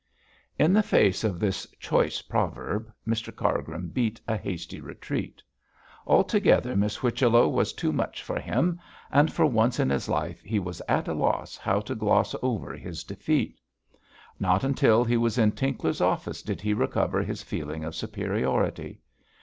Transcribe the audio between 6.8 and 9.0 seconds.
Whichello was too much for him;